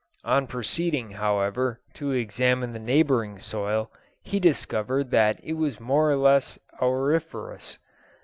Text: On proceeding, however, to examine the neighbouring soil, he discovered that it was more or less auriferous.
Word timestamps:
On 0.23 0.47
proceeding, 0.47 1.11
however, 1.11 1.79
to 1.93 2.09
examine 2.09 2.73
the 2.73 2.79
neighbouring 2.79 3.37
soil, 3.37 3.91
he 4.23 4.39
discovered 4.39 5.11
that 5.11 5.39
it 5.43 5.53
was 5.53 5.79
more 5.79 6.09
or 6.09 6.15
less 6.17 6.57
auriferous. 6.81 7.77